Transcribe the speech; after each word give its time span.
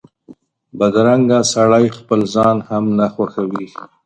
بدرنګه 0.77 1.39
سړی 1.53 1.85
خپل 1.97 2.19
ځان 2.33 2.57
هم 2.67 2.83
نه 2.97 3.07
خوښوي 3.13 3.67